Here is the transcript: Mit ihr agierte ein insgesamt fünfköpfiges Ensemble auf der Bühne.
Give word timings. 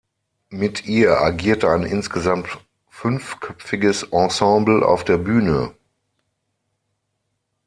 Mit 0.49 0.87
ihr 0.87 1.19
agierte 1.21 1.69
ein 1.69 1.83
insgesamt 1.83 2.47
fünfköpfiges 2.89 4.01
Ensemble 4.09 4.83
auf 4.83 5.03
der 5.03 5.19
Bühne. 5.19 5.75